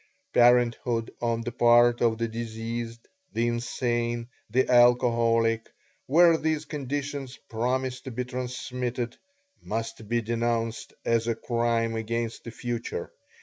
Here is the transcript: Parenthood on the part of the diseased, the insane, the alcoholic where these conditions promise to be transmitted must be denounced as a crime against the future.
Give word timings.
Parenthood 0.33 1.11
on 1.21 1.41
the 1.41 1.51
part 1.51 2.01
of 2.01 2.17
the 2.17 2.27
diseased, 2.27 3.07
the 3.33 3.45
insane, 3.47 4.29
the 4.49 4.67
alcoholic 4.67 5.71
where 6.07 6.37
these 6.39 6.65
conditions 6.65 7.37
promise 7.51 8.01
to 8.01 8.09
be 8.09 8.25
transmitted 8.25 9.17
must 9.61 10.09
be 10.09 10.19
denounced 10.23 10.93
as 11.05 11.27
a 11.27 11.35
crime 11.35 11.95
against 11.95 12.45
the 12.45 12.49
future. 12.49 13.11